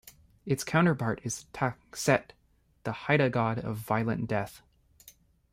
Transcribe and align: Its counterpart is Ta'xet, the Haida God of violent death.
Its 0.47 0.63
counterpart 0.63 1.21
is 1.23 1.43
Ta'xet, 1.53 2.31
the 2.85 2.91
Haida 2.91 3.29
God 3.29 3.59
of 3.59 3.77
violent 3.77 4.25
death. 4.27 4.63